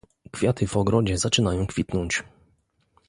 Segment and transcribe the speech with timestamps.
[0.31, 2.23] Kwiaty w ogrodzie zaczynają kwitnąć.